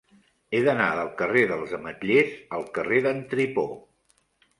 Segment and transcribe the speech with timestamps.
[0.53, 3.67] He d'anar del carrer dels Ametllers al carrer d'en Tripó.